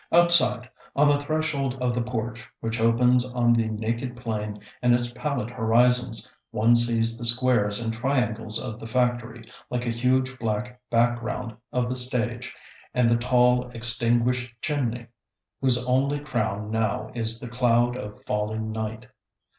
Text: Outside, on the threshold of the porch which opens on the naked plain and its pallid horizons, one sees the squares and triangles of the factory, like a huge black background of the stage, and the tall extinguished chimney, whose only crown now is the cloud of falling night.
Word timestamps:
Outside, 0.11 0.67
on 0.95 1.09
the 1.09 1.19
threshold 1.19 1.75
of 1.75 1.93
the 1.93 2.01
porch 2.01 2.49
which 2.59 2.79
opens 2.79 3.23
on 3.33 3.53
the 3.53 3.69
naked 3.69 4.17
plain 4.17 4.59
and 4.81 4.95
its 4.95 5.11
pallid 5.11 5.51
horizons, 5.51 6.27
one 6.49 6.75
sees 6.75 7.19
the 7.19 7.23
squares 7.23 7.79
and 7.79 7.93
triangles 7.93 8.59
of 8.59 8.79
the 8.79 8.87
factory, 8.87 9.47
like 9.69 9.85
a 9.85 9.91
huge 9.91 10.39
black 10.39 10.81
background 10.89 11.55
of 11.71 11.87
the 11.87 11.95
stage, 11.95 12.55
and 12.95 13.11
the 13.11 13.15
tall 13.17 13.69
extinguished 13.75 14.51
chimney, 14.59 15.05
whose 15.61 15.85
only 15.87 16.19
crown 16.19 16.71
now 16.71 17.11
is 17.13 17.39
the 17.39 17.47
cloud 17.47 17.95
of 17.95 18.23
falling 18.25 18.71
night. 18.71 19.05